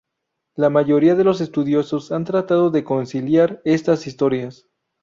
La 0.55 0.71
mayoría 0.71 1.13
de 1.13 1.23
los 1.23 1.41
estudiosos 1.41 2.11
ha 2.11 2.23
tratado 2.23 2.71
de 2.71 2.83
conciliar 2.83 3.61
estas 3.65 4.07
historias. 4.07 4.67